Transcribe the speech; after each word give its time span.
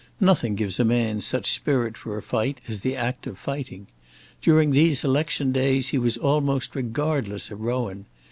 Nothing 0.19 0.55
gives 0.55 0.79
a 0.79 0.83
man 0.83 1.21
such 1.21 1.51
spirit 1.51 1.95
for 1.95 2.17
a 2.17 2.23
fight, 2.23 2.59
as 2.67 2.79
the 2.79 2.95
act 2.95 3.27
of 3.27 3.37
fighting. 3.37 3.85
During 4.41 4.71
these 4.71 5.03
election 5.03 5.51
days 5.51 5.89
he 5.89 5.99
was 5.99 6.17
almost 6.17 6.73
regardless 6.75 7.51
of 7.51 7.61
Rowan. 7.61 8.07